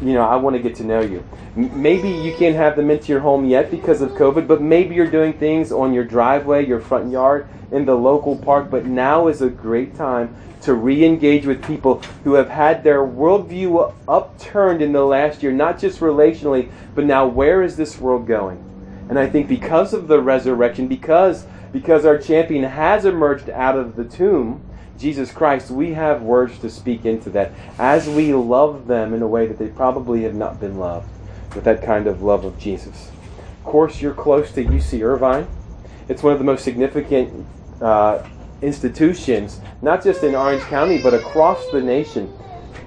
[0.01, 1.25] you know, I want to get to know you.
[1.55, 5.07] Maybe you can't have them into your home yet because of COVID, but maybe you're
[5.07, 8.69] doing things on your driveway, your front yard, in the local park.
[8.69, 13.05] But now is a great time to re engage with people who have had their
[13.05, 18.27] worldview upturned in the last year, not just relationally, but now where is this world
[18.27, 18.61] going?
[19.07, 23.95] And I think because of the resurrection, because because our champion has emerged out of
[23.95, 24.61] the tomb,
[24.97, 29.27] Jesus Christ, we have words to speak into that as we love them in a
[29.27, 31.09] way that they probably have not been loved
[31.53, 33.11] with that kind of love of Jesus.
[33.59, 35.47] Of course, you're close to UC Irvine.
[36.07, 37.45] It's one of the most significant
[37.81, 38.27] uh,
[38.61, 42.31] institutions, not just in Orange County, but across the nation.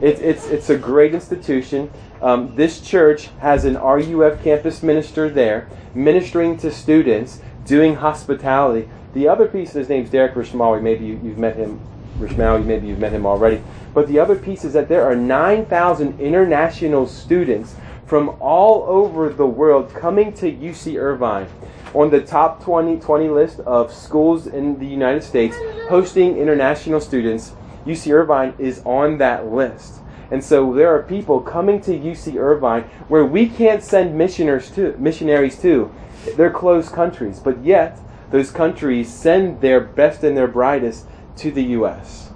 [0.01, 1.91] It, it's, it's a great institution.
[2.23, 8.89] Um, this church has an RUF campus minister there, ministering to students, doing hospitality.
[9.15, 10.83] The other piece, his name's Derek Rishmawy.
[10.83, 11.81] Maybe you, you've met him,
[12.19, 13.63] Rishmawy, maybe you've met him already.
[13.95, 17.77] But the other piece is that there are 9,000 international students
[18.07, 21.47] from all over the world coming to UC Irvine
[21.95, 25.57] on the top 20, 20 list of schools in the United States
[25.89, 27.53] hosting international students.
[27.87, 30.01] UC Irvine is on that list.
[30.31, 34.95] And so there are people coming to UC Irvine where we can't send missionaries to,
[34.99, 35.91] missionaries to.
[36.37, 37.99] They're closed countries, but yet
[38.31, 41.07] those countries send their best and their brightest
[41.39, 42.31] to the U.S.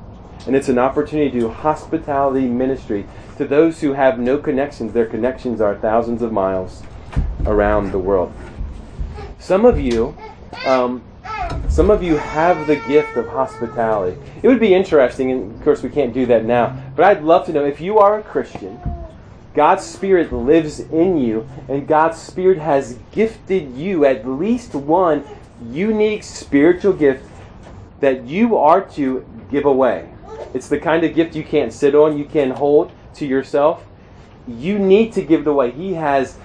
[0.47, 4.93] And it's an opportunity to do hospitality ministry to those who have no connections.
[4.93, 6.83] Their connections are thousands of miles
[7.47, 8.33] around the world.
[9.39, 10.17] Some of you,
[10.67, 11.03] um,
[11.69, 14.21] some of you have the gift of hospitality.
[14.43, 17.47] It would be interesting, and of course we can't do that now, but I'd love
[17.47, 18.81] to know if you are a Christian,
[19.55, 25.25] God's Spirit lives in you, and God's Spirit has gifted you at least one
[25.71, 27.25] unique spiritual gift
[28.03, 30.13] that you are to give away.
[30.53, 33.85] It's the kind of gift you can't sit on, you can't hold to yourself.
[34.49, 35.71] You need to give it away.
[35.71, 36.37] He has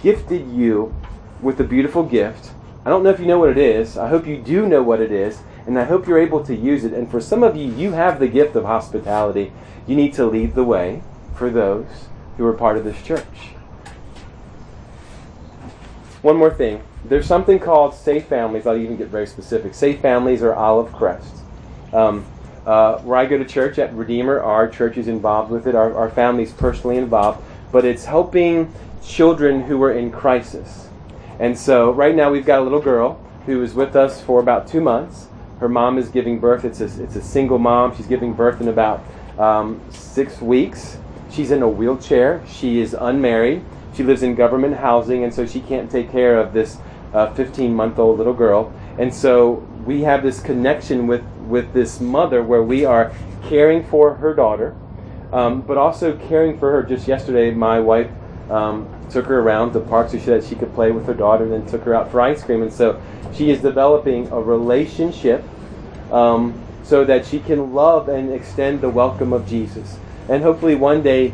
[0.00, 0.94] gifted you
[1.42, 2.52] with a beautiful gift.
[2.84, 3.98] I don't know if you know what it is.
[3.98, 6.84] I hope you do know what it is, and I hope you're able to use
[6.84, 6.92] it.
[6.92, 9.52] And for some of you, you have the gift of hospitality.
[9.88, 11.02] You need to lead the way
[11.34, 13.50] for those who are part of this church.
[16.22, 16.84] One more thing.
[17.04, 18.66] There's something called Safe Families.
[18.66, 19.74] I'll even get very specific.
[19.74, 21.36] Safe Families or Olive Crest.
[21.92, 22.24] Um,
[22.64, 25.74] uh, where I go to church at Redeemer, our church is involved with it.
[25.74, 27.44] Our, our family's personally involved.
[27.70, 28.72] But it's helping
[29.04, 30.88] children who are in crisis.
[31.38, 34.66] And so right now we've got a little girl who is with us for about
[34.66, 35.28] two months.
[35.60, 36.64] Her mom is giving birth.
[36.64, 37.94] It's a, it's a single mom.
[37.96, 39.04] She's giving birth in about
[39.38, 40.96] um, six weeks.
[41.30, 42.42] She's in a wheelchair.
[42.48, 43.62] She is unmarried.
[43.94, 46.78] She lives in government housing, and so she can't take care of this
[47.14, 48.72] 15 uh, month old little girl.
[48.98, 53.12] And so we have this connection with, with this mother where we are
[53.44, 54.76] caring for her daughter,
[55.32, 56.82] um, but also caring for her.
[56.82, 58.10] Just yesterday, my wife
[58.50, 61.52] um, took her around the park so that she could play with her daughter, and
[61.52, 62.62] then took her out for ice cream.
[62.62, 63.00] And so
[63.32, 65.44] she is developing a relationship
[66.10, 69.98] um, so that she can love and extend the welcome of Jesus.
[70.28, 71.32] And hopefully one day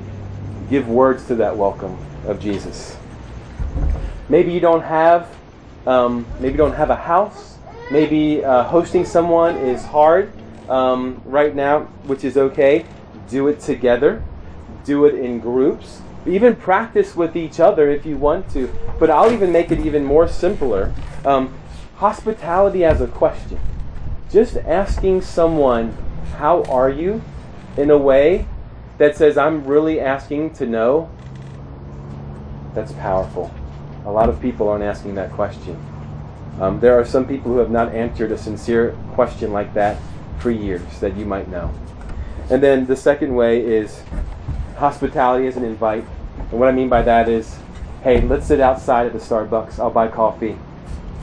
[0.68, 2.96] give words to that welcome of Jesus.
[4.28, 5.36] Maybe you don't have
[5.86, 7.56] um, maybe don't have a house.
[7.90, 10.32] Maybe uh, hosting someone is hard
[10.68, 12.86] um, right now, which is okay.
[13.28, 14.22] Do it together.
[14.84, 16.00] Do it in groups.
[16.26, 18.72] Even practice with each other if you want to.
[18.98, 20.92] But I'll even make it even more simpler.
[21.24, 21.54] Um,
[21.96, 23.58] hospitality as a question.
[24.30, 25.96] Just asking someone,
[26.38, 27.22] "How are you?"
[27.76, 28.46] in a way
[28.98, 31.08] that says, "I'm really asking to know."
[32.74, 33.50] That's powerful.
[34.04, 35.76] A lot of people aren't asking that question.
[36.60, 39.98] Um, there are some people who have not answered a sincere question like that
[40.38, 41.72] for years that you might know.
[42.50, 44.02] And then the second way is
[44.76, 46.04] hospitality as an invite.
[46.50, 47.58] And what I mean by that is,
[48.02, 49.78] hey, let's sit outside at the Starbucks.
[49.78, 50.58] I'll buy coffee.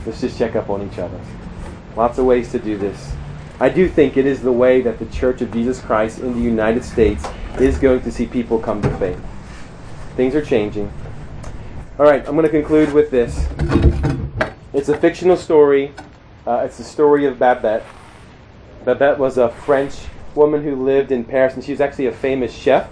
[0.06, 1.20] Let's just check up on each other.
[1.96, 3.12] Lots of ways to do this.
[3.60, 6.40] I do think it is the way that the Church of Jesus Christ in the
[6.40, 7.26] United States
[7.58, 9.20] is going to see people come to faith.
[10.16, 10.92] Things are changing.
[11.98, 13.48] All right, I'm going to conclude with this.
[14.72, 15.92] It's a fictional story.
[16.46, 17.84] Uh, it's the story of Babette.
[18.84, 19.96] Babette was a French
[20.36, 22.88] woman who lived in Paris, and she was actually a famous chef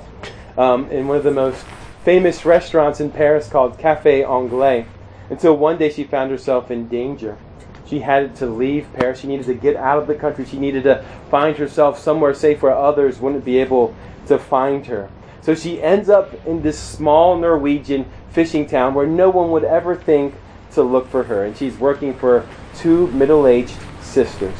[0.58, 1.64] um, in one of the most
[2.04, 4.86] famous restaurants in Paris called Cafe Anglais.
[5.30, 7.38] Until one day she found herself in danger.
[7.86, 9.20] She had to leave Paris.
[9.20, 10.44] She needed to get out of the country.
[10.46, 13.94] She needed to find herself somewhere safe where others wouldn't be able
[14.26, 15.08] to find her.
[15.42, 19.94] So she ends up in this small Norwegian fishing town where no one would ever
[19.94, 20.34] think
[20.72, 21.44] to look for her.
[21.44, 24.58] And she's working for two middle aged sisters.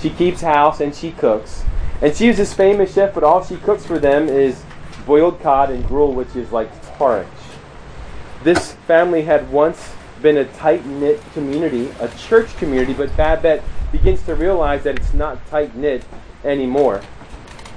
[0.00, 1.64] She keeps house and she cooks.
[2.00, 4.62] And she's this famous chef, but all she cooks for them is
[5.04, 7.26] boiled cod and gruel, which is like porridge.
[8.44, 14.22] This family had once been a tight knit community, a church community, but Babette begins
[14.22, 16.04] to realize that it's not tight knit
[16.44, 17.00] anymore.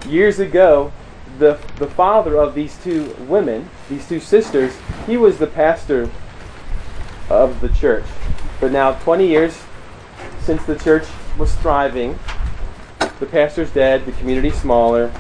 [0.08, 0.92] Years ago,
[1.38, 4.74] the, the father of these two women, these two sisters,
[5.06, 6.10] he was the pastor
[7.30, 8.06] of the church.
[8.60, 9.60] But now, 20 years
[10.42, 11.06] since the church
[11.38, 12.20] was thriving,
[13.20, 15.12] the pastor's dead, the community's smaller.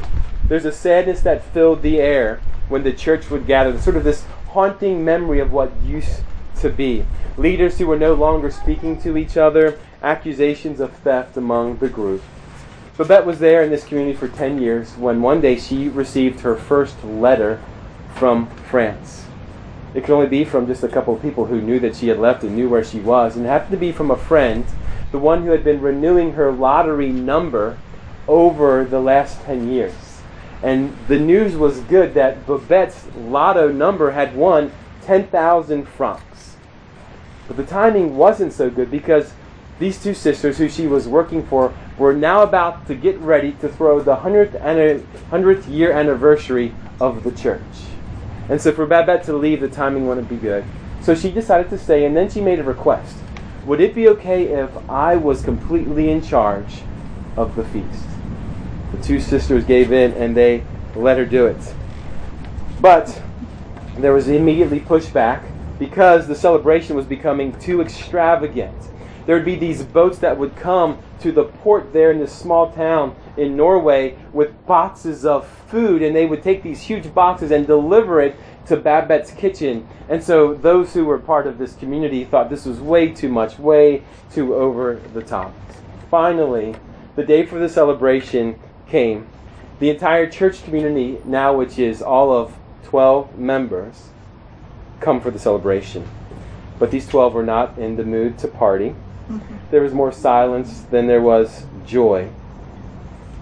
[0.47, 4.24] There's a sadness that filled the air when the church would gather, sort of this
[4.49, 6.24] haunting memory of what used
[6.59, 7.05] to be.
[7.38, 12.22] Leaders who were no longer speaking to each other, accusations of theft among the group.
[13.02, 16.56] Babette was there in this community for 10 years when one day she received her
[16.56, 17.60] first letter
[18.14, 19.26] from France.
[19.95, 22.20] It could only be from just a couple of people who knew that she had
[22.20, 24.66] left and knew where she was, and it happened to be from a friend,
[25.12, 27.80] the one who had been renewing her lottery number
[28.28, 30.22] over the last 10 years.
[30.62, 34.72] And the news was good that Babette's lotto number had won
[35.06, 36.56] 10,000 francs.
[37.47, 39.34] But the timing wasn't so good because
[39.82, 43.68] these two sisters, who she was working for, were now about to get ready to
[43.68, 44.52] throw the 100th,
[45.32, 47.62] 100th year anniversary of the church.
[48.48, 50.64] And so for Babette to leave, the timing wouldn't be good.
[51.02, 53.18] So she decided to stay, and then she made a request.
[53.66, 56.84] Would it be okay if I was completely in charge
[57.36, 58.06] of the feast?
[58.92, 60.64] The two sisters gave in, and they
[60.96, 61.74] let her do it.
[62.80, 63.20] But
[63.98, 65.44] there was immediately pushback
[65.80, 68.92] because the celebration was becoming too extravagant
[69.26, 72.72] there would be these boats that would come to the port there in this small
[72.72, 77.68] town in Norway with boxes of food, and they would take these huge boxes and
[77.68, 78.36] deliver it
[78.68, 79.88] to Babette's kitchen.
[80.10, 83.60] And so those who were part of this community thought this was way too much,
[83.60, 85.54] way too over the top.
[86.10, 86.76] Finally,
[87.16, 89.28] the day for the celebration came.
[89.80, 94.10] The entire church community, now which is all of 12 members,
[95.00, 96.08] come for the celebration.
[96.78, 98.96] But these 12 were not in the mood to party
[99.70, 102.30] there was more silence than there was joy.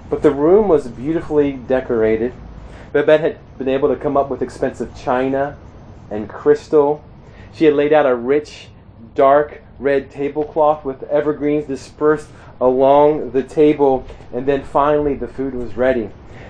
[0.10, 2.34] But the room was beautifully decorated.
[2.92, 5.58] Babette had been able to come up with expensive china
[6.10, 7.04] and crystal.
[7.54, 8.68] She had laid out a rich,
[9.16, 12.28] dark red tablecloth with evergreens dispersed
[12.60, 16.10] along the table, and then finally the food was ready.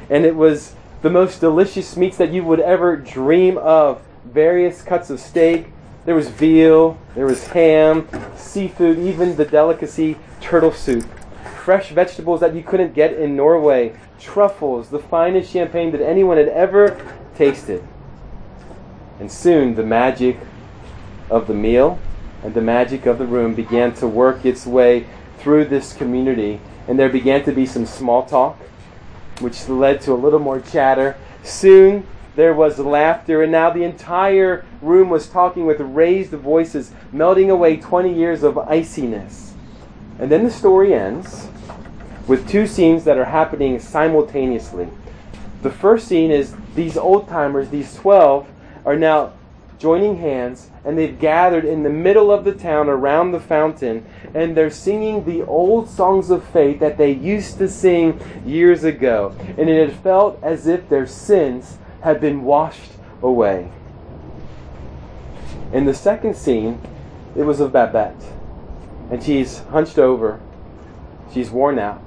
[0.10, 5.10] And it was the most delicious meats that you would ever dream of various cuts
[5.10, 5.68] of steak,
[6.10, 11.06] there was veal, there was ham, seafood, even the delicacy turtle soup.
[11.64, 16.48] Fresh vegetables that you couldn't get in Norway, truffles, the finest champagne that anyone had
[16.48, 17.00] ever
[17.36, 17.88] tasted.
[19.20, 20.40] And soon the magic
[21.30, 22.00] of the meal
[22.44, 25.06] and the magic of the room began to work its way
[25.38, 26.60] through this community.
[26.88, 28.58] And there began to be some small talk,
[29.42, 31.18] which led to a little more chatter.
[31.44, 32.08] Soon
[32.40, 37.76] there was laughter, and now the entire room was talking with raised voices, melting away
[37.76, 39.52] 20 years of iciness.
[40.18, 41.50] And then the story ends
[42.28, 44.88] with two scenes that are happening simultaneously.
[45.64, 48.48] The first scene is these old timers, these 12,
[48.86, 49.34] are now
[49.78, 54.56] joining hands and they've gathered in the middle of the town around the fountain and
[54.56, 59.36] they're singing the old songs of faith that they used to sing years ago.
[59.58, 62.92] And it had felt as if their sins had been washed
[63.22, 63.72] away.
[65.72, 66.82] In the second scene,
[67.36, 68.22] it was of Babette.
[69.12, 70.40] And she's hunched over.
[71.34, 72.02] She's worn out.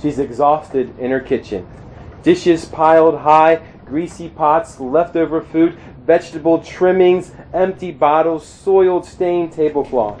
[0.00, 1.66] She's exhausted in her kitchen.
[2.22, 10.20] Dishes piled high, greasy pots, leftover food, vegetable trimmings, empty bottles, soiled, stained tablecloth.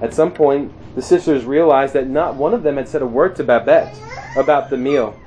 [0.00, 3.36] At some point, the sisters realized that not one of them had said a word
[3.36, 3.96] to Babette
[4.36, 5.18] about the meal.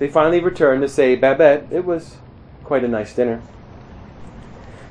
[0.00, 2.16] They finally returned to say, Babette, it was
[2.64, 3.42] quite a nice dinner.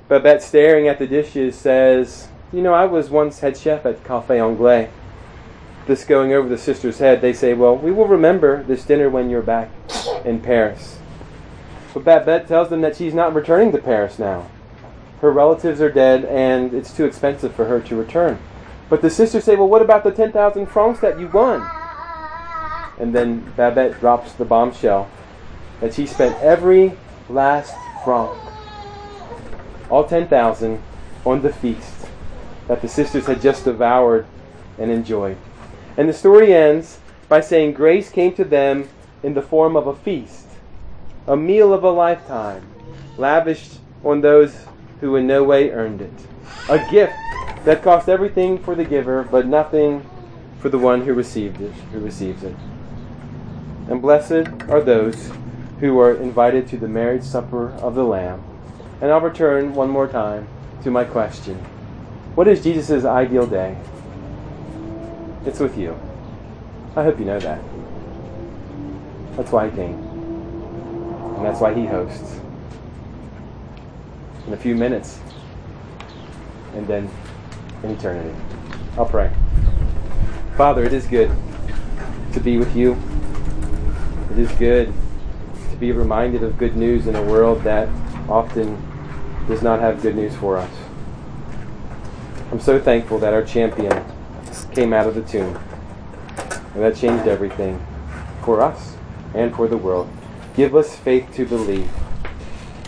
[0.08, 4.40] Babette, staring at the dishes, says, You know, I was once head chef at Cafe
[4.40, 4.92] Anglais.
[5.88, 9.32] This going over the sister's head, they say, Well, we will remember this dinner when
[9.32, 9.72] you're back
[10.24, 11.00] in Paris.
[11.92, 14.48] But Babette tells them that she's not returning to Paris now.
[15.22, 18.38] Her relatives are dead, and it's too expensive for her to return.
[18.92, 21.79] But the sisters say, Well, what about the 10,000 francs that you won?
[23.00, 25.10] And then Babette drops the bombshell
[25.80, 26.94] that she spent every
[27.30, 27.74] last
[28.04, 28.38] franc,
[29.90, 30.82] all 10,000,
[31.26, 32.08] on the feast
[32.68, 34.26] that the sisters had just devoured
[34.78, 35.38] and enjoyed.
[35.98, 38.90] And the story ends by saying grace came to them
[39.24, 40.48] in the form of a feast,
[41.28, 42.66] a meal of a lifetime,
[43.18, 44.66] lavished on those
[45.02, 46.14] who in no way earned it.
[46.70, 47.14] A gift
[47.66, 50.06] that cost everything for the giver, but nothing
[50.60, 52.56] for the one who received it, who receives it.
[53.90, 55.32] And blessed are those
[55.80, 58.44] who are invited to the marriage supper of the Lamb.
[59.02, 60.48] And I'll return one more time
[60.84, 61.56] to my question
[62.36, 63.76] What is Jesus' ideal day?
[65.46, 66.00] It's with you.
[66.96, 67.62] I hope you know that.
[69.36, 69.96] That's why he came.
[71.38, 72.40] And that's why he hosts.
[74.46, 75.20] In a few minutes.
[76.76, 77.10] And then
[77.84, 78.36] in eternity.
[78.98, 79.32] I'll pray.
[80.58, 81.32] Father, it is good
[82.34, 82.96] to be with you.
[84.32, 84.94] It is good
[85.72, 87.90] to be reminded of good news in a world that
[88.30, 88.82] often
[89.48, 90.72] does not have good news for us.
[92.52, 94.04] I'm so thankful that our champion
[94.74, 95.60] came out of the tomb.
[96.74, 97.84] And that changed everything
[98.44, 98.96] for us
[99.34, 100.10] and for the world.
[100.56, 101.90] Give us faith to believe.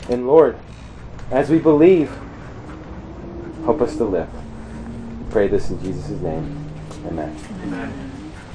[0.10, 0.58] And Lord,
[1.32, 2.12] as we believe,
[3.64, 4.30] help us to live.
[5.30, 6.70] Pray this in Jesus' name.
[7.06, 7.36] Amen.
[7.64, 8.11] Amen.